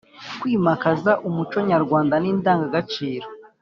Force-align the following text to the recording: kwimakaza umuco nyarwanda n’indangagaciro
kwimakaza 0.39 1.11
umuco 1.27 1.57
nyarwanda 1.69 2.15
n’indangagaciro 2.19 3.27